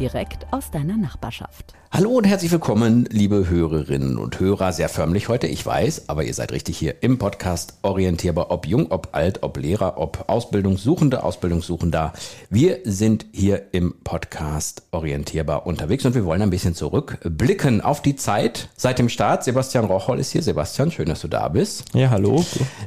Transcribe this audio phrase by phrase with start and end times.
[0.00, 1.74] direkt aus deiner Nachbarschaft.
[1.92, 4.72] Hallo und herzlich willkommen, liebe Hörerinnen und Hörer.
[4.72, 8.86] Sehr förmlich heute, ich weiß, aber ihr seid richtig hier im Podcast orientierbar, ob jung,
[8.90, 12.12] ob alt, ob Lehrer, ob Ausbildungssuchende, Ausbildungssuchender.
[12.48, 18.14] Wir sind hier im Podcast orientierbar unterwegs und wir wollen ein bisschen zurückblicken auf die
[18.14, 19.42] Zeit seit dem Start.
[19.42, 20.44] Sebastian Rocholl ist hier.
[20.44, 21.86] Sebastian, schön, dass du da bist.
[21.92, 22.44] Ja, hallo.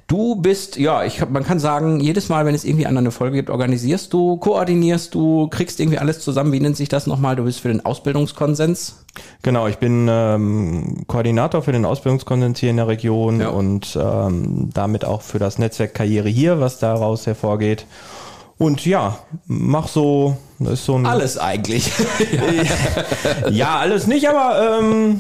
[0.08, 3.50] Du bist, ja, ich, man kann sagen, jedes Mal, wenn es irgendwie eine Folge gibt,
[3.50, 6.54] organisierst du, koordinierst du, kriegst irgendwie alles zusammen.
[6.54, 7.36] Wie nennt sich das nochmal?
[7.36, 8.93] Du bist für den Ausbildungskonsens
[9.44, 13.50] Genau, ich bin ähm, Koordinator für den Ausbildungskonsens hier in der Region ja.
[13.50, 17.86] und ähm, damit auch für das Netzwerk Karriere hier, was daraus hervorgeht.
[18.64, 21.06] Und ja, mach so, ist so ein.
[21.06, 21.92] Alles eigentlich.
[23.52, 25.20] ja, alles nicht, aber ähm,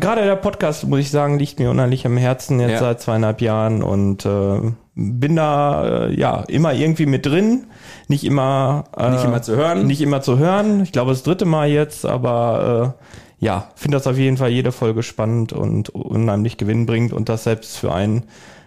[0.00, 2.78] gerade der Podcast, muss ich sagen, liegt mir unheimlich am Herzen jetzt ja.
[2.80, 7.66] seit zweieinhalb Jahren und äh, bin da äh, ja immer irgendwie mit drin
[8.08, 9.86] nicht immer äh, nicht immer zu hören.
[9.86, 10.82] Nicht immer zu hören.
[10.82, 14.72] Ich glaube das dritte Mal jetzt, aber äh, ja, finde das auf jeden Fall jede
[14.72, 18.24] Folge spannend und unheimlich gewinnbringend und das selbst für einen,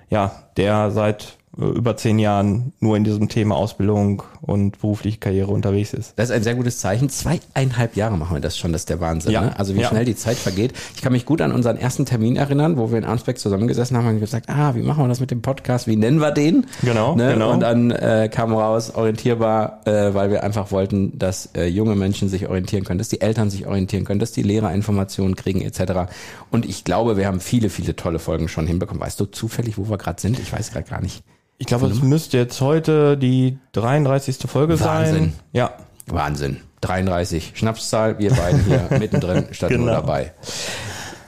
[0.09, 5.94] ja, der seit über zehn Jahren nur in diesem Thema Ausbildung und berufliche Karriere unterwegs
[5.94, 6.14] ist.
[6.17, 7.09] Das ist ein sehr gutes Zeichen.
[7.09, 9.31] Zweieinhalb Jahre machen wir das schon, das ist der Wahnsinn.
[9.31, 9.42] Ja.
[9.42, 9.59] Ne?
[9.59, 9.88] Also wie ja.
[9.88, 10.73] schnell die Zeit vergeht.
[10.95, 14.08] Ich kann mich gut an unseren ersten Termin erinnern, wo wir in Arnsbeck zusammengesessen haben
[14.08, 15.88] und gesagt, ah, wie machen wir das mit dem Podcast?
[15.88, 16.66] Wie nennen wir den?
[16.81, 17.34] Genau, ne?
[17.34, 17.52] genau.
[17.53, 22.28] Und dann äh, kam raus, orientierbar, äh, weil wir einfach wollten, dass äh, junge Menschen
[22.28, 26.12] sich orientieren können, dass die Eltern sich orientieren können, dass die Lehrer Informationen kriegen etc.
[26.52, 29.02] Und ich glaube, wir haben viele, viele tolle Folgen schon hinbekommen.
[29.02, 30.40] Weißt du zufällig, wo wir gerade sind?
[30.40, 31.24] Ich weiß gerade gar nicht.
[31.57, 34.38] Ich glaube, es müsste jetzt heute die 33.
[34.47, 35.16] Folge Wahnsinn.
[35.16, 35.33] sein.
[35.53, 35.73] Ja.
[36.07, 36.57] Wahnsinn.
[36.81, 37.53] 33.
[37.55, 39.85] Schnapszahl, wir beiden hier mittendrin statt genau.
[39.85, 40.33] nur dabei.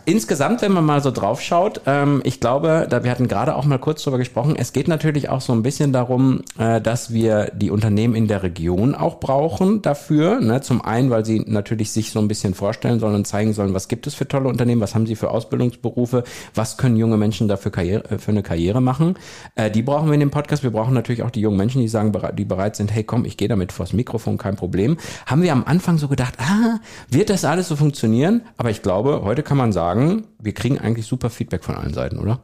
[0.09, 3.65] Insgesamt, wenn man mal so drauf schaut, ähm, ich glaube, da wir hatten gerade auch
[3.65, 7.51] mal kurz drüber gesprochen, es geht natürlich auch so ein bisschen darum, äh, dass wir
[7.53, 10.39] die Unternehmen in der Region auch brauchen dafür.
[10.39, 10.61] Ne?
[10.61, 13.89] Zum einen, weil sie natürlich sich so ein bisschen vorstellen sollen und zeigen sollen, was
[13.89, 16.23] gibt es für tolle Unternehmen, was haben sie für Ausbildungsberufe,
[16.55, 19.15] was können junge Menschen dafür Karriere, äh, für eine Karriere machen.
[19.55, 20.63] Äh, die brauchen wir in dem Podcast.
[20.63, 23.35] Wir brauchen natürlich auch die jungen Menschen, die sagen, die bereit sind, hey komm, ich
[23.35, 24.95] gehe damit vors Mikrofon, kein Problem.
[25.25, 26.79] Haben wir am Anfang so gedacht, ah,
[27.09, 28.43] wird das alles so funktionieren?
[28.55, 31.93] Aber ich glaube, heute kann man sagen, sagen, wir kriegen eigentlich super Feedback von allen
[31.93, 32.39] Seiten, oder?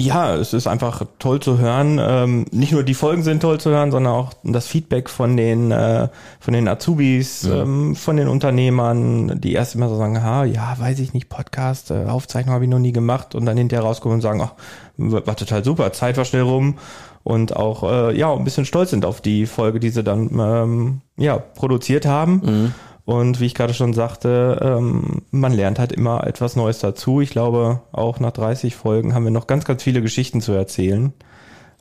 [0.00, 1.98] Ja, es ist einfach toll zu hören.
[2.00, 5.72] Ähm, nicht nur die Folgen sind toll zu hören, sondern auch das Feedback von den
[5.72, 6.08] äh,
[6.38, 7.62] von den Azubis, ja.
[7.62, 11.90] ähm, von den Unternehmern, die erst immer so sagen, ha, ja, weiß ich nicht, Podcast,
[11.90, 14.54] äh, Aufzeichnung habe ich noch nie gemacht und dann hinterher rauskommen und sagen, ach,
[14.98, 16.76] war total super, Zeit war schnell rum
[17.24, 21.00] und auch äh, ja ein bisschen stolz sind auf die Folge, die sie dann ähm,
[21.16, 22.42] ja produziert haben.
[22.44, 22.74] Mhm.
[23.08, 27.22] Und wie ich gerade schon sagte, ähm, man lernt halt immer etwas Neues dazu.
[27.22, 31.14] Ich glaube, auch nach 30 Folgen haben wir noch ganz, ganz viele Geschichten zu erzählen.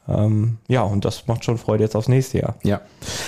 [0.08, 2.56] Ähm, ja, und das macht schon Freude jetzt aufs nächste Jahr.
[2.64, 2.80] Ja.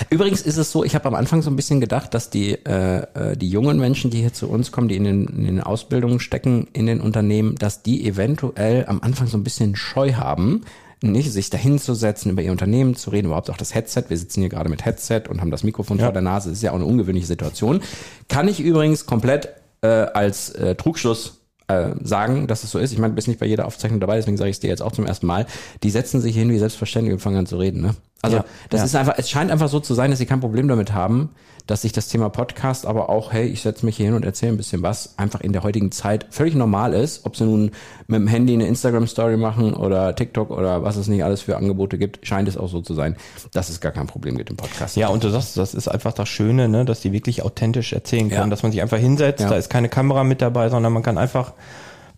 [0.09, 2.99] Übrigens ist es so, ich habe am Anfang so ein bisschen gedacht, dass die, äh,
[3.15, 6.21] äh, die jungen Menschen, die hier zu uns kommen, die in den, in den Ausbildungen
[6.21, 10.61] stecken, in den Unternehmen, dass die eventuell am Anfang so ein bisschen Scheu haben,
[11.01, 14.05] nicht sich dahinzusetzen, über ihr Unternehmen zu reden, überhaupt auch das Headset.
[14.09, 16.05] Wir sitzen hier gerade mit Headset und haben das Mikrofon ja.
[16.05, 16.49] vor der Nase.
[16.49, 17.81] Das ist ja auch eine ungewöhnliche Situation.
[18.27, 19.49] Kann ich übrigens komplett
[19.81, 22.91] äh, als äh, Trugschluss äh, sagen, dass es so ist.
[22.91, 24.81] Ich meine, du bist nicht bei jeder Aufzeichnung dabei, deswegen sage ich es dir jetzt
[24.81, 25.45] auch zum ersten Mal.
[25.83, 27.81] Die setzen sich hin wie selbstverständlich und fangen an zu reden.
[27.81, 27.95] Ne?
[28.21, 28.85] Also ja, das ja.
[28.85, 31.29] ist einfach, es scheint einfach so zu sein, dass sie kein Problem damit haben,
[31.69, 34.53] dass sich das Thema Podcast, aber auch, hey, ich setze mich hier hin und erzähle
[34.53, 37.27] ein bisschen was, einfach in der heutigen Zeit völlig normal ist.
[37.27, 37.71] Ob sie nun
[38.07, 41.99] mit dem Handy eine Instagram-Story machen oder TikTok oder was es nicht alles für Angebote
[41.99, 43.17] gibt, scheint es auch so zu sein,
[43.53, 44.95] dass es gar kein Problem gibt im Podcast.
[44.95, 48.29] Ja, und du sagst, das ist einfach das Schöne, ne, dass die wirklich authentisch erzählen
[48.29, 48.47] können, ja.
[48.47, 51.53] dass man sich einfach hinsetzt, da ist keine Kamera mit dabei, sondern man kann einfach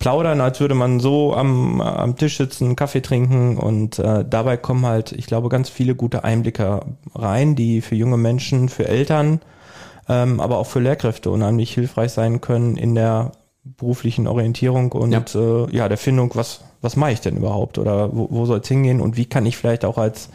[0.01, 4.85] plaudern, als würde man so am, am Tisch sitzen, Kaffee trinken und äh, dabei kommen
[4.85, 6.81] halt, ich glaube, ganz viele gute Einblicke
[7.13, 9.41] rein, die für junge Menschen, für Eltern,
[10.09, 13.33] ähm, aber auch für Lehrkräfte unheimlich hilfreich sein können in der
[13.63, 18.09] beruflichen Orientierung und ja, äh, ja der Findung, was, was mache ich denn überhaupt oder
[18.11, 20.29] wo, wo soll es hingehen und wie kann ich vielleicht auch als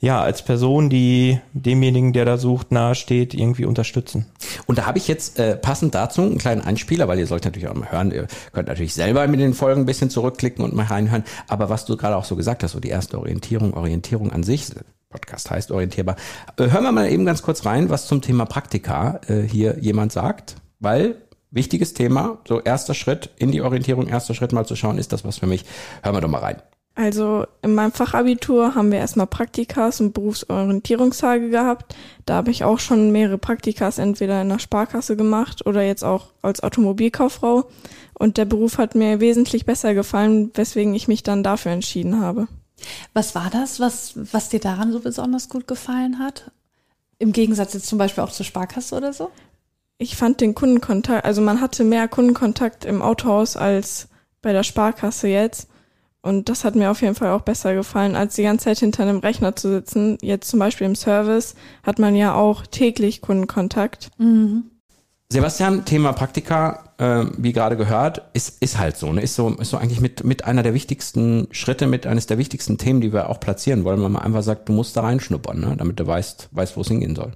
[0.00, 4.26] ja, als Person, die demjenigen, der da sucht, nahesteht, irgendwie unterstützen.
[4.66, 7.68] Und da habe ich jetzt äh, passend dazu einen kleinen Einspieler, weil ihr sollt natürlich
[7.68, 10.86] auch mal hören, ihr könnt natürlich selber mit den Folgen ein bisschen zurückklicken und mal
[10.86, 11.24] reinhören.
[11.48, 14.66] Aber was du gerade auch so gesagt hast, so die erste Orientierung, Orientierung an sich,
[15.10, 16.16] Podcast heißt orientierbar.
[16.58, 20.12] Äh, hören wir mal eben ganz kurz rein, was zum Thema Praktika äh, hier jemand
[20.12, 21.16] sagt, weil
[21.50, 25.24] wichtiges Thema, so erster Schritt in die Orientierung, erster Schritt mal zu schauen, ist das
[25.24, 25.64] was für mich?
[26.02, 26.62] Hören wir doch mal rein.
[26.98, 31.94] Also in meinem Fachabitur haben wir erstmal Praktikas und Berufsorientierungstage gehabt.
[32.26, 36.30] Da habe ich auch schon mehrere Praktikas entweder in der Sparkasse gemacht oder jetzt auch
[36.42, 37.68] als Automobilkauffrau.
[38.14, 42.48] Und der Beruf hat mir wesentlich besser gefallen, weswegen ich mich dann dafür entschieden habe.
[43.12, 46.50] Was war das, was, was dir daran so besonders gut gefallen hat?
[47.20, 49.30] Im Gegensatz jetzt zum Beispiel auch zur Sparkasse oder so?
[49.98, 54.08] Ich fand den Kundenkontakt, also man hatte mehr Kundenkontakt im Autohaus als
[54.42, 55.68] bei der Sparkasse jetzt.
[56.20, 59.04] Und das hat mir auf jeden Fall auch besser gefallen, als die ganze Zeit hinter
[59.04, 60.18] einem Rechner zu sitzen.
[60.20, 61.54] Jetzt zum Beispiel im Service
[61.84, 64.10] hat man ja auch täglich Kundenkontakt.
[64.18, 64.70] Mhm.
[65.30, 69.20] Sebastian, Thema Praktika, äh, wie gerade gehört, ist, ist halt so, ne?
[69.20, 72.78] Ist so, ist so eigentlich mit, mit einer der wichtigsten Schritte, mit eines der wichtigsten
[72.78, 75.74] Themen, die wir auch platzieren wollen, weil man einfach sagt, du musst da reinschnuppern, ne?
[75.76, 77.32] damit du weißt, weißt, wo es hingehen soll.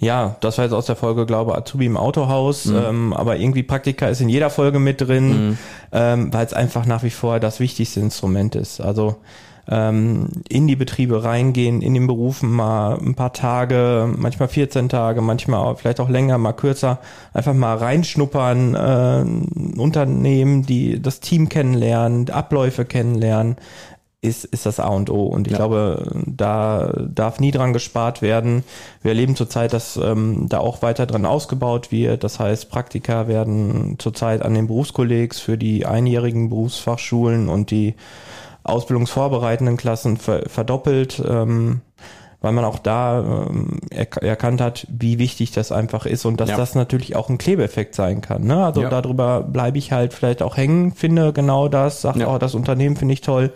[0.00, 2.76] Ja, das war jetzt aus der Folge, glaube ich, Azubi im Autohaus, mhm.
[2.84, 5.58] ähm, aber irgendwie Praktika ist in jeder Folge mit drin, mhm.
[5.92, 8.80] ähm, weil es einfach nach wie vor das wichtigste Instrument ist.
[8.80, 9.18] Also
[9.68, 15.20] ähm, in die Betriebe reingehen, in den Berufen mal ein paar Tage, manchmal 14 Tage,
[15.20, 16.98] manchmal auch, vielleicht auch länger, mal kürzer,
[17.32, 23.56] einfach mal reinschnuppern, äh, Unternehmen, die das Team kennenlernen, Abläufe kennenlernen,
[24.26, 25.26] ist, ist das A und O.
[25.26, 25.58] Und ich ja.
[25.58, 28.64] glaube, da darf nie dran gespart werden.
[29.02, 32.24] Wir erleben zurzeit, dass ähm, da auch weiter dran ausgebaut wird.
[32.24, 37.94] Das heißt, Praktika werden zurzeit an den Berufskollegs für die einjährigen Berufsfachschulen und die
[38.68, 41.80] ausbildungsvorbereitenden Klassen ver verdoppelt, ähm,
[42.40, 46.50] weil man auch da ähm, er erkannt hat, wie wichtig das einfach ist und dass
[46.50, 46.56] ja.
[46.56, 48.44] das natürlich auch ein Klebeeffekt sein kann.
[48.44, 48.64] Ne?
[48.64, 48.90] Also ja.
[48.90, 52.34] darüber bleibe ich halt vielleicht auch hängen, finde genau das, sage, ja.
[52.34, 53.52] oh, das Unternehmen finde ich toll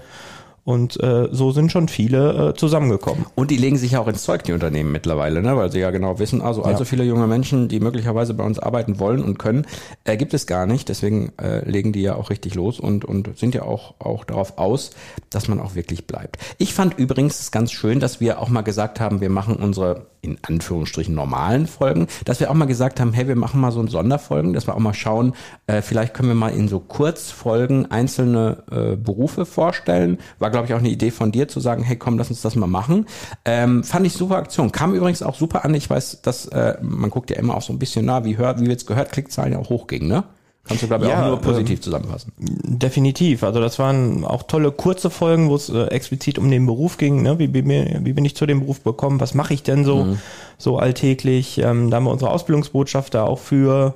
[0.65, 3.27] und äh, so sind schon viele äh, zusammengekommen.
[3.35, 5.57] Und die legen sich ja auch ins Zeug, die Unternehmen mittlerweile, ne?
[5.57, 6.89] weil sie ja genau wissen, also allzu ja.
[6.89, 9.67] viele junge Menschen, die möglicherweise bei uns arbeiten wollen und können,
[10.05, 10.89] äh, gibt es gar nicht.
[10.89, 14.59] Deswegen äh, legen die ja auch richtig los und, und sind ja auch, auch darauf
[14.59, 14.91] aus,
[15.31, 16.39] dass man auch wirklich bleibt.
[16.59, 20.07] Ich fand übrigens es ganz schön, dass wir auch mal gesagt haben, wir machen unsere
[20.23, 23.81] in Anführungsstrichen normalen Folgen, dass wir auch mal gesagt haben, hey, wir machen mal so
[23.81, 25.35] ein Sonderfolgen, dass wir auch mal schauen,
[25.67, 30.19] äh, vielleicht können wir mal in so Kurzfolgen einzelne äh, Berufe vorstellen.
[30.39, 32.57] War, glaube ich, auch eine Idee von dir zu sagen, hey, komm, lass uns das
[32.57, 33.07] mal machen.
[33.45, 34.73] Ähm, fand ich super Aktion.
[34.73, 35.75] Kam übrigens auch super an.
[35.75, 38.61] Ich weiß, dass äh, man guckt ja immer auch so ein bisschen nah, wie hört,
[38.61, 40.25] wie wird's gehört, Klickzahlen ja auch hochgingen, ne?
[40.65, 42.33] Kannst du, glaube ich, ja, auch nur positiv ähm, zusammenfassen.
[42.39, 43.43] Definitiv.
[43.43, 47.23] Also das waren auch tolle kurze Folgen, wo es äh, explizit um den Beruf ging.
[47.23, 47.39] Ne?
[47.39, 49.21] Wie, wie, wie bin ich zu dem Beruf gekommen?
[49.21, 50.19] Was mache ich denn so, mhm.
[50.59, 51.59] so alltäglich?
[51.59, 53.95] Ähm, da haben wir unsere Ausbildungsbotschafter auch für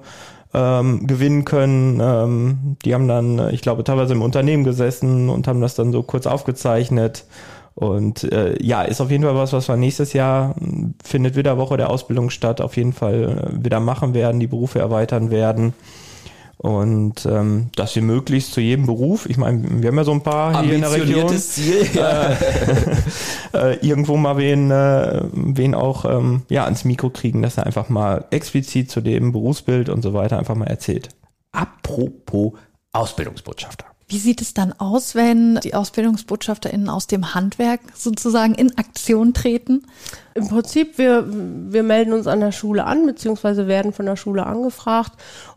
[0.54, 2.00] ähm, gewinnen können.
[2.00, 5.92] Ähm, die haben dann, äh, ich glaube, teilweise im Unternehmen gesessen und haben das dann
[5.92, 7.24] so kurz aufgezeichnet.
[7.74, 10.54] Und äh, ja, ist auf jeden Fall was, was wir nächstes Jahr
[11.02, 14.78] findet wieder Woche der Ausbildung statt, auf jeden Fall äh, wieder machen werden, die Berufe
[14.78, 15.74] erweitern werden.
[16.58, 20.22] Und ähm, dass wir möglichst zu jedem Beruf, ich meine, wir haben ja so ein
[20.22, 22.30] paar hier in der Region, Ziel, ja.
[22.30, 22.36] äh,
[23.52, 27.88] äh, irgendwo mal wen, äh, wen auch ähm, ja ans Mikro kriegen, dass er einfach
[27.88, 31.08] mal explizit zu dem Berufsbild und so weiter einfach mal erzählt.
[31.52, 32.52] Apropos
[32.92, 33.86] Ausbildungsbotschafter.
[34.06, 39.86] Wie sieht es dann aus, wenn die AusbildungsbotschafterInnen aus dem Handwerk sozusagen in Aktion treten?
[40.34, 44.44] Im Prinzip, wir, wir melden uns an der Schule an, beziehungsweise werden von der Schule
[44.44, 45.12] angefragt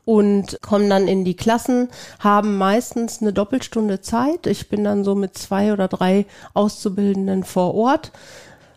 [0.05, 1.89] und kommen dann in die Klassen,
[2.19, 4.47] haben meistens eine Doppelstunde Zeit.
[4.47, 8.11] Ich bin dann so mit zwei oder drei Auszubildenden vor Ort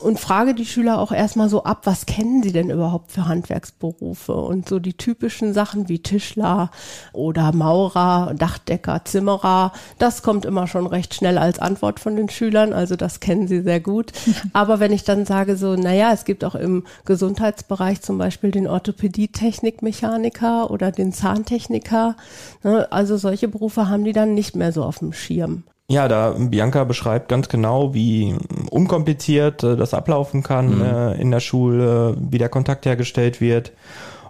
[0.01, 4.33] und frage die Schüler auch erstmal so ab, was kennen sie denn überhaupt für Handwerksberufe?
[4.33, 6.71] Und so die typischen Sachen wie Tischler
[7.13, 12.73] oder Maurer, Dachdecker, Zimmerer, das kommt immer schon recht schnell als Antwort von den Schülern,
[12.73, 14.13] also das kennen sie sehr gut.
[14.55, 18.67] Aber wenn ich dann sage so, naja, es gibt auch im Gesundheitsbereich zum Beispiel den
[18.67, 22.17] Orthopädie-Technikmechaniker oder den Zahntechniker,
[22.63, 25.65] ne, also solche Berufe haben die dann nicht mehr so auf dem Schirm.
[25.91, 28.37] Ja, da Bianca beschreibt ganz genau, wie
[28.71, 30.83] unkompliziert äh, das ablaufen kann mhm.
[30.83, 33.73] äh, in der Schule, wie der Kontakt hergestellt wird.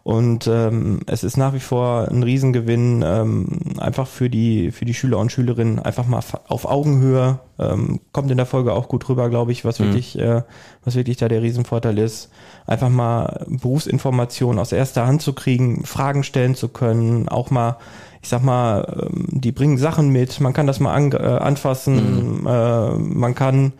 [0.02, 4.94] Und ähm, es ist nach wie vor ein Riesengewinn, ähm, einfach für die, für die
[4.94, 7.40] Schüler und Schülerinnen einfach mal auf Augenhöhe.
[7.58, 9.84] Ähm, kommt in der Folge auch gut rüber, glaube ich, was mhm.
[9.84, 10.42] wirklich, äh,
[10.82, 12.30] was wirklich da der Riesenvorteil ist.
[12.66, 17.76] Einfach mal Berufsinformationen aus erster Hand zu kriegen, Fragen stellen zu können, auch mal
[18.22, 22.40] ich sag mal, ähm, die bringen Sachen mit, man kann das mal an, äh, anfassen,
[22.40, 22.46] mhm.
[22.46, 23.72] äh, man kann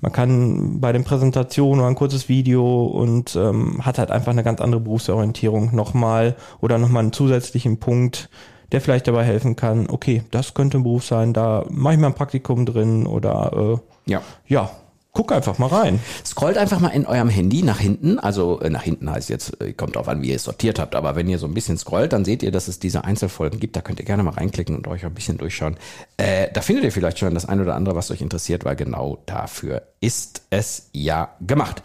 [0.00, 4.44] man kann bei den Präsentationen oder ein kurzes Video und ähm, hat halt einfach eine
[4.44, 8.28] ganz andere Berufsorientierung nochmal oder nochmal einen zusätzlichen Punkt,
[8.72, 12.08] der vielleicht dabei helfen kann, okay, das könnte ein Beruf sein, da mache ich mal
[12.08, 14.22] ein Praktikum drin oder äh, ja.
[14.46, 14.70] ja,
[15.16, 15.98] guck einfach mal rein.
[16.26, 18.18] Scrollt einfach mal in eurem Handy nach hinten.
[18.18, 20.94] Also äh, nach hinten heißt jetzt, äh, kommt drauf an, wie ihr es sortiert habt.
[20.94, 23.76] Aber wenn ihr so ein bisschen scrollt, dann seht ihr, dass es diese Einzelfolgen gibt.
[23.76, 25.76] Da könnt ihr gerne mal reinklicken und euch ein bisschen durchschauen.
[26.18, 29.16] Äh, da findet ihr vielleicht schon das ein oder andere, was euch interessiert, weil genau
[29.24, 31.82] dafür ist es ja gemacht.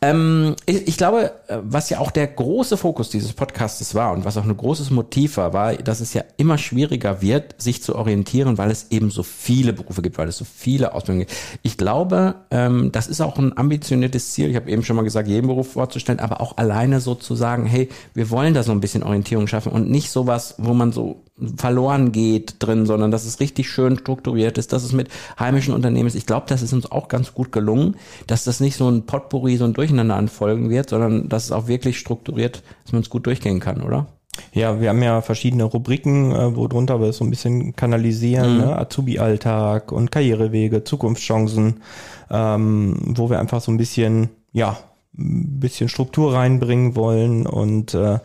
[0.00, 4.24] Ähm, ich, ich glaube, äh, was ja auch der große Fokus dieses Podcastes war und
[4.24, 7.94] was auch ein großes Motiv war, war, dass es ja immer schwieriger wird, sich zu
[7.94, 11.38] orientieren, weil es eben so viele Berufe gibt, weil es so viele Ausbildungen gibt.
[11.62, 14.50] Ich glaube, ähm, das ist auch ein ambitioniertes Ziel.
[14.50, 17.66] Ich habe eben schon mal gesagt, jeden Beruf vorzustellen, aber auch alleine so zu sagen,
[17.66, 21.21] hey, wir wollen da so ein bisschen Orientierung schaffen und nicht sowas, wo man so
[21.56, 25.08] verloren geht drin, sondern dass es richtig schön strukturiert ist, dass es mit
[25.38, 26.14] heimischen Unternehmen ist.
[26.14, 27.96] Ich glaube, das ist uns auch ganz gut gelungen,
[28.26, 31.52] dass das nicht so ein Potpourri, so ein Durcheinander an Folgen wird, sondern dass es
[31.52, 34.06] auch wirklich strukturiert, dass man es gut durchgehen kann, oder?
[34.52, 38.54] Ja, wir haben ja verschiedene Rubriken, äh, wo drunter wir es so ein bisschen kanalisieren,
[38.54, 38.60] Mhm.
[38.60, 38.78] ne?
[38.78, 41.82] Azubi-Alltag und Karrierewege, Zukunftschancen,
[42.30, 44.78] ähm, wo wir einfach so ein bisschen, ja,
[45.18, 48.18] ein bisschen Struktur reinbringen wollen und äh,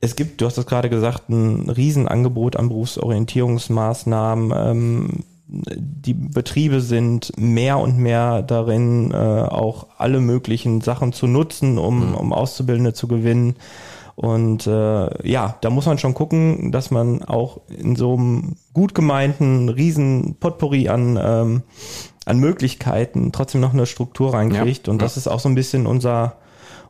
[0.00, 4.52] es gibt, du hast es gerade gesagt, ein Riesenangebot an Berufsorientierungsmaßnahmen.
[4.56, 5.08] Ähm,
[5.46, 12.14] die Betriebe sind mehr und mehr darin, äh, auch alle möglichen Sachen zu nutzen, um,
[12.14, 13.56] um Auszubildende zu gewinnen.
[14.14, 18.94] Und äh, ja, da muss man schon gucken, dass man auch in so einem gut
[18.94, 21.62] gemeinten riesen Potpourri an, ähm,
[22.26, 24.86] an Möglichkeiten trotzdem noch eine Struktur reinkriegt.
[24.86, 26.36] Ja, Und das ist auch so ein bisschen unser,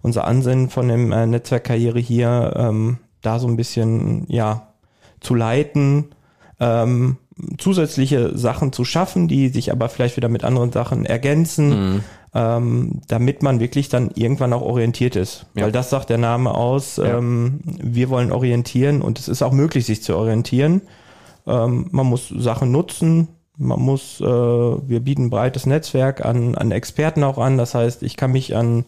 [0.02, 4.69] unser Ansinnen von dem äh, Netzwerkkarriere hier, ähm, da so ein bisschen ja
[5.21, 6.07] zu leiten,
[6.59, 7.19] ähm,
[7.59, 12.02] zusätzliche Sachen zu schaffen, die sich aber vielleicht wieder mit anderen Sachen ergänzen,
[12.35, 15.47] ähm, damit man wirklich dann irgendwann auch orientiert ist.
[15.54, 15.64] Ja.
[15.64, 19.87] Weil das sagt der Name aus, ähm, wir wollen orientieren und es ist auch möglich,
[19.87, 20.83] sich zu orientieren.
[21.47, 27.25] Ähm, man muss Sachen nutzen, man muss, äh, wir bieten breites Netzwerk an, an Experten
[27.25, 27.59] auch an.
[27.59, 28.85] Das heißt, ich kann mich an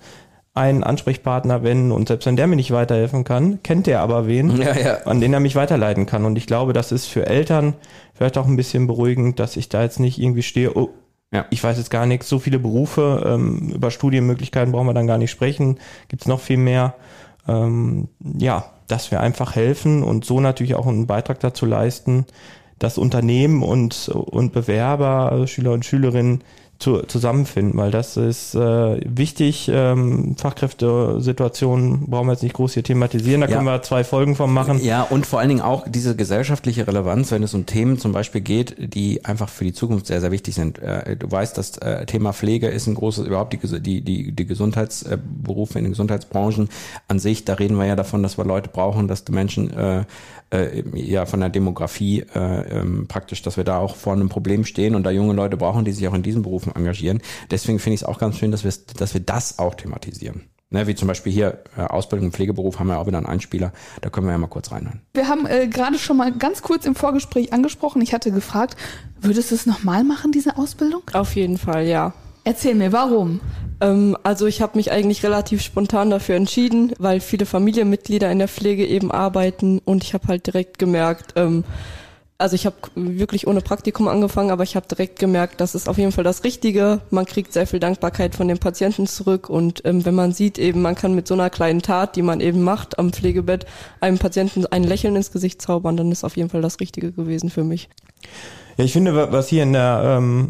[0.55, 4.55] einen Ansprechpartner wenden und selbst wenn der mir nicht weiterhelfen kann, kennt der aber wen,
[4.61, 4.95] Ja, ja.
[5.05, 6.25] an den er mich weiterleiten kann.
[6.27, 7.75] Und ich glaube, das ist für Eltern
[8.13, 10.91] vielleicht auch ein bisschen beruhigend, dass ich da jetzt nicht irgendwie stehe, oh,
[11.33, 11.47] Ja.
[11.51, 15.17] ich weiß jetzt gar nichts, so viele Berufe, ähm, über Studienmöglichkeiten brauchen wir dann gar
[15.19, 15.79] nicht sprechen,
[16.09, 16.95] gibt's noch viel mehr.
[17.49, 22.27] Ähm, ja, dass wir einfach helfen und so natürlich auch einen Beitrag dazu leisten,
[22.79, 26.45] dass Unternehmen und, und Bewerber, also Schüler und Schülerinnen
[26.83, 29.71] zu, zusammenfinden, weil das ist äh, wichtig.
[29.73, 33.55] Ähm, Fachkräftesituationen brauchen wir jetzt nicht groß hier thematisieren, da Ja.
[33.57, 34.83] können wir zwei Folgen von machen.
[34.83, 38.41] Ja, und vor allen Dingen auch diese gesellschaftliche Relevanz, wenn es um Themen zum Beispiel
[38.41, 40.79] geht, die einfach für die Zukunft sehr, sehr wichtig sind.
[40.81, 44.47] Äh, Du weißt, das äh, Thema Pflege ist ein großes, überhaupt die, die, die, die
[44.47, 46.69] Gesundheitsberufe in den Gesundheitsbranchen
[47.09, 50.05] an sich, da reden wir ja davon, dass wir Leute brauchen, dass die Menschen äh,
[50.51, 54.65] äh, ja von der Demografie äh, ähm, praktisch, dass wir da auch vor einem Problem
[54.65, 57.21] stehen und da junge Leute brauchen, die sich auch in diesen Berufen engagieren.
[57.51, 60.49] Deswegen finde ich es auch ganz schön, dass wir dass wir das auch thematisieren.
[60.73, 63.75] Ne, wie zum Beispiel hier äh, Ausbildung im Pflegeberuf haben wir auch wieder einen Einspieler.
[64.01, 65.03] Da können wir ja mal kurz reinhören.
[65.13, 68.01] Wir haben äh, gerade schon mal ganz kurz im Vorgespräch angesprochen.
[68.01, 68.79] Ich hatte gefragt,
[69.21, 71.03] würdest du es nochmal machen, diese Ausbildung?
[71.13, 72.15] Auf jeden Fall, ja.
[72.45, 73.41] Erzähl mir, warum?
[73.83, 78.49] Ähm, also ich habe mich eigentlich relativ spontan dafür entschieden, weil viele Familienmitglieder in der
[78.49, 81.65] Pflege eben arbeiten und ich habe halt direkt gemerkt, ähm,
[82.43, 85.97] also ich habe wirklich ohne Praktikum angefangen, aber ich habe direkt gemerkt, das ist auf
[85.97, 87.01] jeden Fall das Richtige.
[87.11, 90.83] Man kriegt sehr viel Dankbarkeit von den Patienten zurück und ähm, wenn man sieht eben,
[90.83, 93.65] man kann mit so einer kleinen Tat, die man eben macht am Pflegebett,
[94.01, 97.49] einem Patienten ein Lächeln ins Gesicht zaubern, dann ist auf jeden Fall das Richtige gewesen
[97.49, 97.89] für mich.
[98.77, 100.49] Ja, ich finde, wa- was hier in der ähm,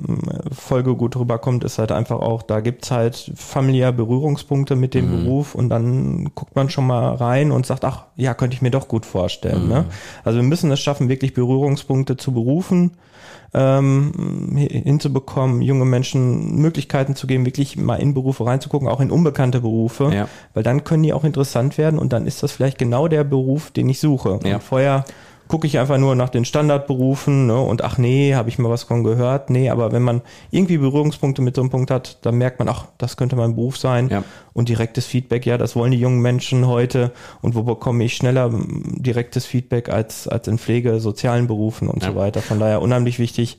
[0.53, 5.55] Folge gut rüberkommt, ist halt einfach auch, da gibt's halt familiär Berührungspunkte mit dem Beruf
[5.55, 8.89] und dann guckt man schon mal rein und sagt, ach, ja, könnte ich mir doch
[8.89, 9.69] gut vorstellen.
[9.69, 9.85] Ne?
[10.25, 12.93] Also wir müssen es schaffen, wirklich Berührungspunkte zu berufen,
[13.55, 19.11] ähm, hi- hinzubekommen, junge Menschen Möglichkeiten zu geben, wirklich mal in Berufe reinzugucken, auch in
[19.11, 20.29] unbekannte Berufe, Ja.
[20.55, 23.71] weil dann können die auch interessant werden und dann ist das vielleicht genau der Beruf,
[23.71, 24.39] den ich suche.
[24.45, 24.55] Ja.
[24.57, 25.05] Und vorher
[25.53, 28.85] gucke ich einfach nur nach den Standardberufen ne, und ach nee, habe ich mal was
[28.85, 29.51] von gehört.
[29.51, 32.87] Nee, aber wenn man irgendwie Berührungspunkte mit so einem Punkt hat, dann merkt man, ach,
[32.97, 34.09] das könnte mein Beruf sein.
[34.09, 34.25] Ja.
[34.55, 37.13] Und direktes Feedback, ja, das wollen die jungen Menschen heute.
[37.43, 42.03] Und wo bekomme ich schneller m, direktes Feedback als, als in Pflege, sozialen Berufen und
[42.03, 42.13] Ja.
[42.13, 42.41] so weiter.
[42.41, 43.59] Von daher unheimlich wichtig,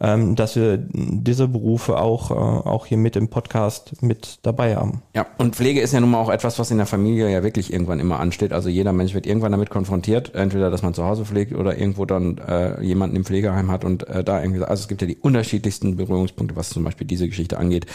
[0.00, 5.02] ähm, dass wir diese Berufe auch, äh, auch hier mit im Podcast mit dabei haben.
[5.14, 7.72] Ja, und Pflege ist ja nun mal auch etwas, was in der Familie ja wirklich
[7.72, 8.52] irgendwann immer ansteht.
[8.52, 12.06] Also jeder Mensch wird irgendwann damit konfrontiert, entweder, dass man zu Hause pflegt oder irgendwo
[12.06, 15.16] dann äh, jemanden im Pflegeheim hat und äh, da irgendwie, also es gibt ja die
[15.16, 17.86] unterschiedlichsten Berührungspunkte, was zum Beispiel diese Geschichte angeht.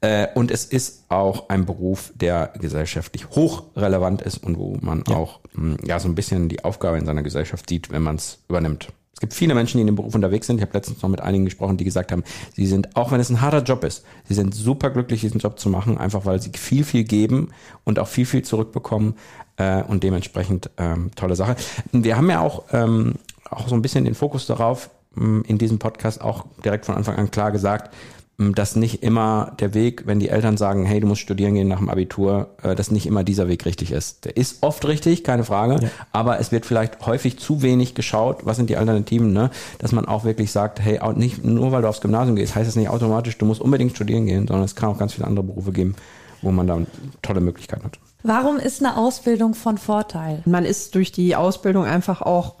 [0.00, 5.40] Äh, und es ist auch ein Beruf, der gesellschaftlich hochrelevant ist und wo man auch
[5.52, 8.88] mh, ja so ein bisschen die Aufgabe in seiner Gesellschaft sieht, wenn man es übernimmt.
[9.22, 10.56] Es gibt viele Menschen, die in dem Beruf unterwegs sind.
[10.56, 12.24] Ich habe letztens noch mit einigen gesprochen, die gesagt haben,
[12.56, 15.60] sie sind, auch wenn es ein harter Job ist, sie sind super glücklich, diesen Job
[15.60, 17.50] zu machen, einfach weil sie viel, viel geben
[17.84, 19.14] und auch viel, viel zurückbekommen
[19.58, 21.54] äh, und dementsprechend ähm, tolle Sache.
[21.92, 23.14] Wir haben ja auch, ähm,
[23.48, 27.14] auch so ein bisschen den Fokus darauf, mh, in diesem Podcast auch direkt von Anfang
[27.14, 27.94] an klar gesagt,
[28.38, 31.78] dass nicht immer der Weg, wenn die Eltern sagen, hey, du musst studieren gehen nach
[31.78, 34.24] dem Abitur, äh, dass nicht immer dieser Weg richtig ist.
[34.24, 38.56] Der ist oft richtig, keine Frage, aber es wird vielleicht häufig zu wenig geschaut, was
[38.56, 39.50] sind die Alternativen, ne?
[39.78, 42.68] dass man auch wirklich sagt, hey, auch nicht nur weil du aufs Gymnasium gehst, heißt
[42.68, 45.44] es nicht automatisch, du musst unbedingt studieren gehen, sondern es kann auch ganz viele andere
[45.44, 45.94] Berufe geben,
[46.40, 46.86] wo man dann
[47.20, 47.98] tolle Möglichkeiten hat.
[48.24, 50.42] Warum ist eine Ausbildung von Vorteil?
[50.46, 52.56] Man ist durch die Ausbildung einfach auch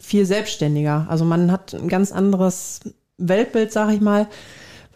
[0.00, 1.06] viel selbstständiger.
[1.08, 2.80] Also man hat ein ganz anderes
[3.18, 4.26] Weltbild, sag ich mal,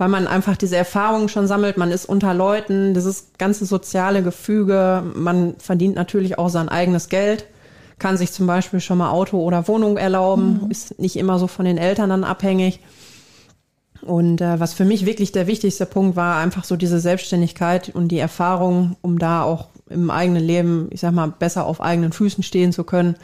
[0.01, 1.77] weil man einfach diese Erfahrungen schon sammelt.
[1.77, 5.03] Man ist unter Leuten, dieses ganze soziale Gefüge.
[5.15, 7.45] Man verdient natürlich auch sein eigenes Geld,
[7.99, 11.67] kann sich zum Beispiel schon mal Auto oder Wohnung erlauben, ist nicht immer so von
[11.67, 12.81] den Eltern dann abhängig.
[14.01, 18.09] Und äh, was für mich wirklich der wichtigste Punkt war, einfach so diese Selbstständigkeit und
[18.09, 22.43] die Erfahrung, um da auch im eigenen Leben, ich sag mal, besser auf eigenen Füßen
[22.43, 23.17] stehen zu können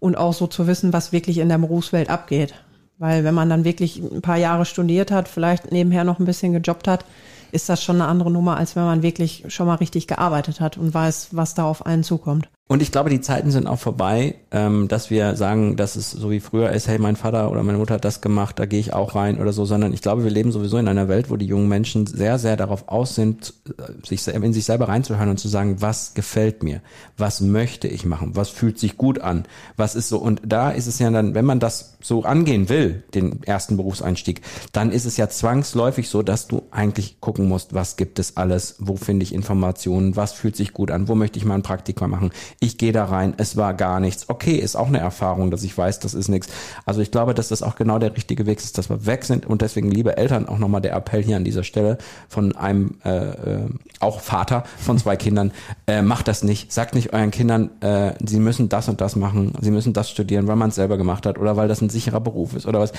[0.00, 2.54] und auch so zu wissen, was wirklich in der Berufswelt abgeht.
[2.98, 6.52] Weil wenn man dann wirklich ein paar Jahre studiert hat, vielleicht nebenher noch ein bisschen
[6.52, 7.04] gejobbt hat,
[7.52, 10.76] ist das schon eine andere Nummer, als wenn man wirklich schon mal richtig gearbeitet hat
[10.76, 12.48] und weiß, was da auf einen zukommt.
[12.68, 16.30] Und ich glaube, die Zeiten sind auch vorbei, ähm, dass wir sagen, dass es so
[16.30, 18.92] wie früher ist, hey, mein Vater oder meine Mutter hat das gemacht, da gehe ich
[18.92, 21.46] auch rein oder so, sondern ich glaube, wir leben sowieso in einer Welt, wo die
[21.46, 25.48] jungen Menschen sehr, sehr darauf aus sind, äh, sich in sich selber reinzuhören und zu
[25.48, 26.82] sagen, was gefällt mir,
[27.16, 29.46] was möchte ich machen, was fühlt sich gut an,
[29.78, 30.18] was ist so.
[30.18, 34.42] Und da ist es ja dann, wenn man das so angehen will, den ersten Berufseinstieg,
[34.72, 38.76] dann ist es ja zwangsläufig so, dass du eigentlich gucken musst, was gibt es alles,
[38.78, 42.06] wo finde ich Informationen, was fühlt sich gut an, wo möchte ich mal ein Praktika
[42.06, 42.30] machen.
[42.60, 44.28] Ich gehe da rein, es war gar nichts.
[44.28, 46.48] Okay, ist auch eine Erfahrung, dass ich weiß, das ist nichts.
[46.86, 49.46] Also ich glaube, dass das auch genau der richtige Weg ist, dass wir weg sind
[49.46, 51.98] und deswegen, liebe Eltern, auch nochmal der Appell hier an dieser Stelle
[52.28, 53.68] von einem äh, äh,
[54.00, 55.52] auch Vater von zwei Kindern,
[55.86, 56.72] äh, macht das nicht.
[56.72, 60.48] Sagt nicht euren Kindern, äh, sie müssen das und das machen, sie müssen das studieren,
[60.48, 62.92] weil man es selber gemacht hat oder weil das ein sicherer Beruf ist oder was.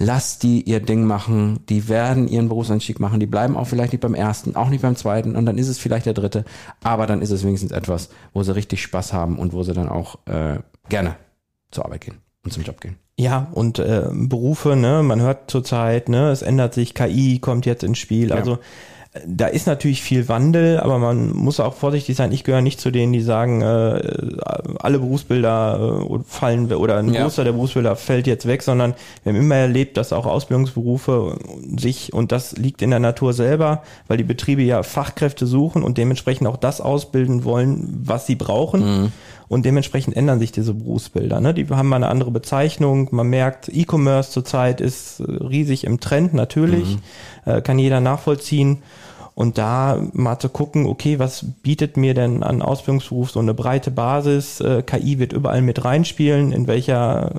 [0.00, 4.02] Lasst die ihr Ding machen, die werden ihren Berufseinstieg machen, die bleiben auch vielleicht nicht
[4.02, 6.44] beim ersten, auch nicht beim zweiten und dann ist es vielleicht der dritte,
[6.84, 9.88] aber dann ist es wenigstens etwas, wo sie richtig Spaß haben und wo sie dann
[9.88, 10.58] auch äh,
[10.88, 11.16] gerne
[11.70, 12.96] zur Arbeit gehen und zum Job gehen.
[13.16, 17.82] Ja, und äh, Berufe, ne, man hört zurzeit, ne, es ändert sich, KI kommt jetzt
[17.82, 18.30] ins Spiel.
[18.30, 18.36] Ja.
[18.36, 18.58] Also
[19.26, 22.32] da ist natürlich viel Wandel, aber man muss auch vorsichtig sein.
[22.32, 24.00] Ich gehöre nicht zu denen, die sagen, äh,
[24.78, 27.22] alle Berufsbilder äh, fallen oder ein Ja.
[27.22, 31.38] Großteil der Berufsbilder fällt jetzt weg, sondern wir haben immer erlebt, dass auch Ausbildungsberufe
[31.76, 35.98] sich, und das liegt in der Natur selber, weil die Betriebe ja Fachkräfte suchen und
[35.98, 39.12] dementsprechend auch das ausbilden wollen, was sie brauchen.
[39.48, 41.40] Und dementsprechend ändern sich diese Berufsbilder.
[41.40, 41.54] Ne?
[41.54, 43.08] Die haben mal eine andere Bezeichnung.
[43.12, 46.98] Man merkt, E-Commerce zurzeit ist äh, riesig im Trend, natürlich.
[47.46, 48.82] Äh, kann jeder nachvollziehen.
[49.38, 53.92] Und da mal zu gucken, okay, was bietet mir denn an Ausbildungsberuf so eine breite
[53.92, 54.60] Basis?
[54.60, 56.50] Äh, KI wird überall mit reinspielen.
[56.50, 57.30] In welcher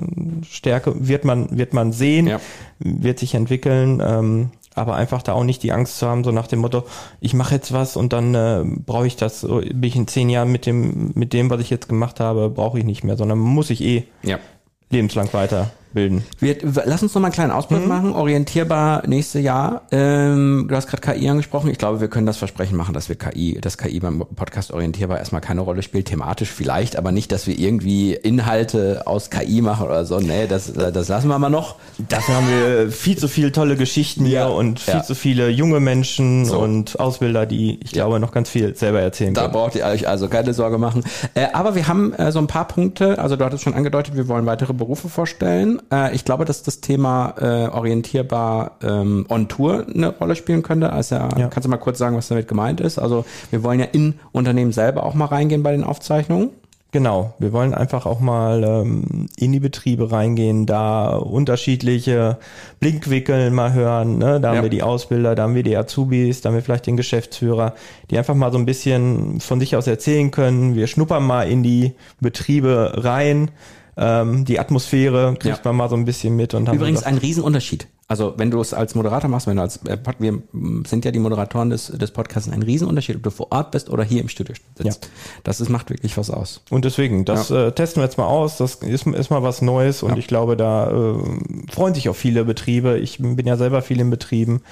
[0.48, 2.40] Stärke wird man, wird man sehen, Ja.
[2.78, 4.00] wird sich entwickeln.
[4.02, 6.84] Ähm, aber einfach da auch nicht die Angst zu haben, so nach dem Motto,
[7.20, 10.50] ich mache jetzt was und dann äh, brauche ich das, bin ich in zehn Jahren
[10.50, 13.68] mit dem, mit dem, was ich jetzt gemacht habe, brauche ich nicht mehr, sondern muss
[13.68, 14.38] ich eh Ja.
[14.88, 15.28] lebenslang
[15.94, 16.24] weiterbilden.
[16.38, 18.12] Wir, lass uns noch mal einen kleinen Ausblick machen.
[18.12, 19.82] Orientierbar nächste Jahr.
[19.90, 21.70] Ähm, du hast gerade KI angesprochen.
[21.70, 25.18] Ich glaube, wir können das Versprechen machen, dass wir KI, dass KI beim Podcast orientierbar
[25.18, 26.06] erstmal keine Rolle spielt.
[26.06, 30.20] Thematisch vielleicht, aber nicht, dass wir irgendwie Inhalte aus KI machen oder so.
[30.20, 31.76] Nee, das, das lassen wir mal noch.
[32.08, 34.46] Dafür haben wir viel zu viele tolle Geschichten Ja.
[34.46, 35.02] hier und viel Ja.
[35.02, 36.58] zu viele junge Menschen So.
[36.58, 39.52] und Ausbilder, die, ich glaube, noch ganz viel selber erzählen Da können.
[39.52, 41.04] braucht ihr euch also keine Sorge machen.
[41.34, 44.28] Äh, aber wir haben äh, so ein paar Punkte, also du hattest schon angedeutet, wir
[44.28, 45.79] wollen weitere Berufe vorstellen.
[45.92, 50.92] Äh, ich glaube, dass das Thema äh, orientierbar ähm, on Tour eine Rolle spielen könnte.
[50.92, 51.48] Also Ja.
[51.48, 52.98] kannst du mal kurz sagen, was damit gemeint ist?
[52.98, 56.50] Also wir wollen ja in Unternehmen selber auch mal reingehen bei den Aufzeichnungen.
[56.92, 62.38] Genau, wir wollen einfach auch mal ähm, in die Betriebe reingehen, da unterschiedliche
[62.80, 64.18] Blinkwickeln mal hören.
[64.18, 64.40] Ne?
[64.40, 64.56] Da Ja.
[64.56, 67.74] haben wir die Ausbilder, da haben wir die Azubis, da haben wir vielleicht den Geschäftsführer,
[68.10, 70.74] die einfach mal so ein bisschen von sich aus erzählen können.
[70.74, 73.52] Wir schnuppern mal in die Betriebe rein.
[73.96, 75.60] Ähm, die Atmosphäre kriegt Ja.
[75.64, 76.54] man mal so ein bisschen mit.
[76.54, 77.86] Und haben Übrigens ein Riesenunterschied.
[78.08, 80.42] Also wenn du es als Moderator machst, wenn du als äh, wir
[80.86, 84.02] sind ja die Moderatoren des, des Podcasts, ein Riesenunterschied, ob du vor Ort bist oder
[84.02, 85.08] hier im Studio sitzt.
[85.44, 86.62] Das ist, macht wirklich was aus.
[86.70, 88.56] Und deswegen, das äh, testen wir jetzt mal aus.
[88.56, 90.16] Das ist, ist mal was Neues und Ja.
[90.16, 91.14] ich glaube, da äh,
[91.70, 92.98] freuen sich auch viele Betriebe.
[92.98, 94.62] Ich bin ja selber viel in Betrieben.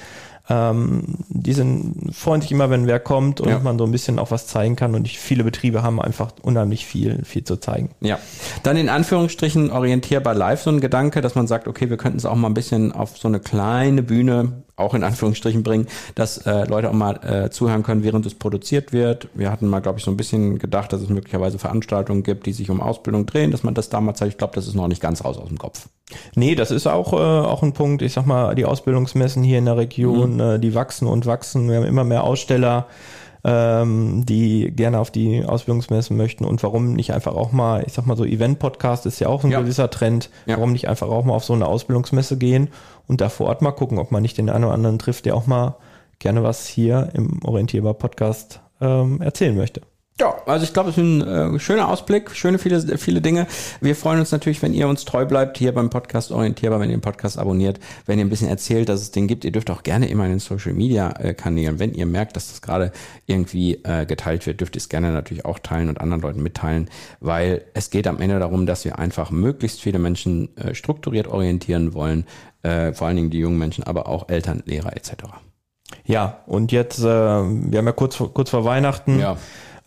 [0.51, 3.59] Ähm, die sind freuen sich immer, wenn wer kommt und Ja.
[3.59, 4.95] man so ein bisschen auch was zeigen kann.
[4.95, 7.91] Und ich, viele Betriebe haben einfach unheimlich viel, viel zu zeigen.
[8.01, 8.19] Ja.
[8.63, 12.25] Dann in Anführungsstrichen orientierbar live so ein Gedanke, dass man sagt, okay, wir könnten es
[12.25, 16.65] auch mal ein bisschen auf so eine kleine Bühne auch in Anführungsstrichen bringen, dass äh,
[16.65, 19.29] Leute auch mal äh, zuhören können, während es produziert wird.
[19.35, 22.53] Wir hatten mal, glaube ich, so ein bisschen gedacht, dass es möglicherweise Veranstaltungen gibt, die
[22.53, 24.33] sich um Ausbildung drehen, dass man das damals zeigt.
[24.33, 25.89] Ich glaube, das ist noch nicht ganz raus aus dem Kopf.
[26.35, 28.03] Nee, das ist auch, äh, auch ein Punkt.
[28.03, 31.69] Ich sag mal, die Ausbildungsmessen hier in der Region, äh, die wachsen und wachsen.
[31.69, 32.87] Wir haben immer mehr Aussteller,
[33.51, 36.45] ähm, die gerne auf die Ausbildungsmessen möchten.
[36.45, 39.51] Und warum nicht einfach auch mal, ich sag mal so, Event-Podcast ist ja auch ein
[39.51, 39.61] Ja.
[39.61, 40.29] gewisser Trend.
[40.47, 40.57] Ja.
[40.57, 42.69] Warum nicht einfach auch mal auf so eine Ausbildungsmesse gehen
[43.07, 45.35] und da vor Ort mal gucken, ob man nicht den einen oder anderen trifft, der
[45.35, 45.77] auch mal
[46.19, 49.81] gerne was hier im Orientierbar-Podcast ähm, erzählen möchte.
[50.21, 51.21] Ja, also ich glaube, es ist ein
[51.55, 53.47] äh, schöner Ausblick, schöne viele, viele Dinge.
[53.81, 56.97] Wir freuen uns natürlich, wenn ihr uns treu bleibt, hier beim Podcast orientierbar, wenn ihr
[56.97, 59.45] den Podcast abonniert, wenn ihr ein bisschen erzählt, dass es den gibt.
[59.45, 62.49] Ihr dürft auch gerne immer in den Social Media äh, Kanälen, wenn ihr merkt, dass
[62.49, 62.91] das gerade
[63.27, 66.91] irgendwie äh, geteilt wird, dürft ihr es gerne natürlich auch teilen und anderen Leuten mitteilen,
[67.21, 71.95] weil es geht am Ende darum, dass wir einfach möglichst viele Menschen äh, strukturiert orientieren
[71.95, 72.25] wollen,
[72.65, 75.13] äh, vor allen Dingen die jungen Menschen, aber auch Eltern, Lehrer etc.
[76.05, 79.21] Ja, und jetzt, äh, wir haben ja kurz, vor- kurz vor Weihnachten.
[79.21, 79.37] Ja.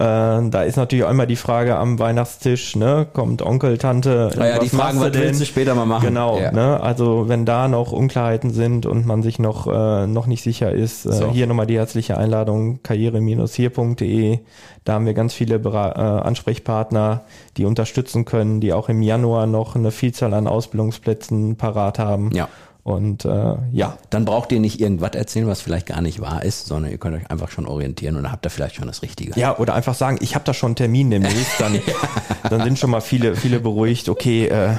[0.01, 3.05] Äh, da ist natürlich auch immer die Frage am Weihnachtstisch, ne?
[3.13, 6.07] Kommt Onkel, Tante, Naja, die Fragen, was willst du später mal machen?
[6.07, 6.51] Genau, Ja.
[6.51, 6.81] ne?
[6.81, 11.05] Also wenn da noch Unklarheiten sind und man sich noch äh, noch nicht sicher ist,
[11.05, 11.29] äh, So.
[11.31, 14.39] hier nochmal die herzliche Einladung karriere-hier.de.
[14.83, 17.21] Da haben wir ganz viele Bera äh, Ansprechpartner,
[17.57, 22.31] die unterstützen können, die auch im Januar noch eine Vielzahl an Ausbildungsplätzen parat haben.
[22.33, 22.47] Ja.
[22.83, 26.65] Und äh, ja, Dann braucht ihr nicht irgendwas erzählen, was vielleicht gar nicht wahr ist,
[26.65, 29.39] sondern ihr könnt euch einfach schon orientieren und dann habt ihr vielleicht schon das Richtige.
[29.39, 31.79] Ja, oder einfach sagen, ich habe da schon einen Termin demnächst, dann,
[32.49, 34.75] dann sind schon mal viele, viele beruhigt, okay, äh,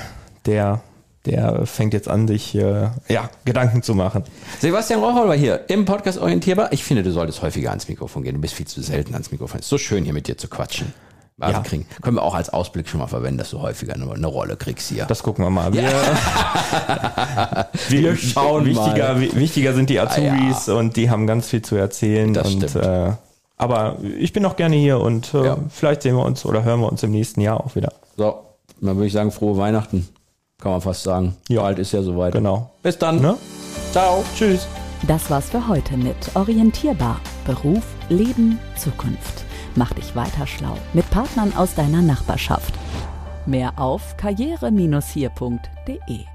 [0.46, 0.80] der,
[1.26, 4.24] der fängt jetzt an, sich äh, ja, Gedanken zu machen.
[4.58, 6.72] Sebastian Rochol war hier im Podcast orientierbar.
[6.72, 8.34] Ich finde, du solltest häufiger ans Mikrofon gehen.
[8.34, 9.60] Du bist viel zu selten ans Mikrofon.
[9.60, 10.92] Es ist so schön, hier mit dir zu quatschen.
[11.42, 11.62] Also Ja.
[11.64, 11.86] kriegen.
[12.00, 14.88] Können wir auch als Ausblick schon mal verwenden, dass du häufiger eine, eine Rolle kriegst
[14.88, 15.04] hier.
[15.06, 15.72] Das gucken wir mal.
[15.74, 15.90] Wir,
[17.88, 19.20] Wir schauen wichtiger, mal.
[19.20, 22.32] wi- Wichtiger sind die Azubis und die haben ganz viel zu erzählen.
[22.34, 22.84] Das und, stimmt.
[22.84, 23.12] Äh,
[23.56, 25.56] aber ich bin auch gerne hier und äh, Ja.
[25.70, 27.92] vielleicht sehen wir uns oder hören wir uns im nächsten Jahr auch wieder.
[28.16, 28.40] so,
[28.80, 30.08] dann würde ich sagen, frohe Weihnachten.
[30.60, 31.36] Kann man fast sagen.
[31.48, 31.62] Ja.
[31.62, 32.32] Bald ist ja soweit.
[32.34, 32.70] Genau.
[32.82, 33.20] Bis dann.
[33.20, 33.36] Ne?
[33.92, 34.24] Ciao.
[34.36, 34.66] Tschüss.
[35.08, 37.20] Das war's für heute mit Orientierbar.
[37.44, 39.44] Beruf, Leben, Zukunft.
[39.74, 42.74] Mach dich weiter schlau mit Partnern aus deiner Nachbarschaft.
[43.46, 46.31] Mehr auf karriere-hier.de